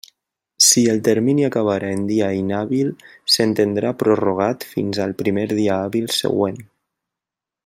[0.67, 2.89] Si el termini acabara en dia inhàbil,
[3.35, 6.63] s'entendrà prorrogat fins al primer dia hàbil següent.